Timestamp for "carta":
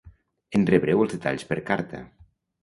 1.69-2.03